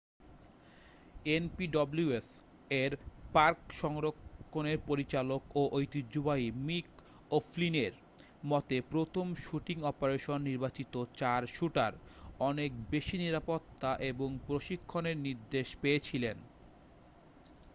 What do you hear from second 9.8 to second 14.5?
অপারেশনে নির্বাচিত চার শ্যুটার অনেক বেশি নিরাপত্তা এবং